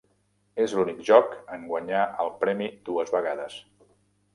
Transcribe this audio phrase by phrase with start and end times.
[0.63, 3.65] És l'únic joc en guanyar el premi dues vegades.